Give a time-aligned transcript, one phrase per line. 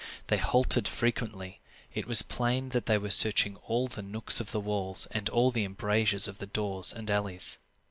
[0.29, 1.59] They halted frequently;
[1.93, 5.51] it was plain that they were searching all the nooks of the walls and all
[5.51, 7.59] the embrasures of the doors and alleys.